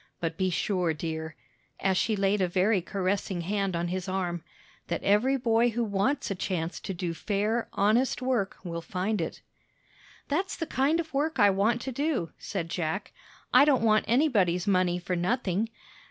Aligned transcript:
But 0.19 0.35
be 0.35 0.49
sure, 0.49 0.95
dear," 0.95 1.35
as 1.79 1.95
she 1.95 2.15
laid 2.15 2.41
a 2.41 2.47
very 2.47 2.81
caressing 2.81 3.41
hand 3.41 3.75
on 3.75 3.89
his 3.89 4.09
arm, 4.09 4.43
"that 4.87 5.03
every 5.03 5.37
boy 5.37 5.69
who 5.69 5.83
wants 5.83 6.31
a 6.31 6.33
chance 6.33 6.79
to 6.79 6.93
do 6.95 7.13
fair, 7.13 7.67
honest 7.73 8.19
work 8.19 8.57
will 8.63 8.81
find 8.81 9.21
it." 9.21 9.41
"That's 10.27 10.55
the 10.55 10.65
kind 10.65 10.99
of 10.99 11.13
work 11.13 11.37
I 11.37 11.51
want 11.51 11.81
to 11.81 11.91
do," 11.91 12.31
said 12.39 12.67
Jack. 12.67 13.11
"I 13.53 13.63
don't 13.63 13.83
want 13.83 14.05
anybody's 14.07 14.65
money 14.65 14.97
for 14.97 15.15
nothing. 15.15 15.69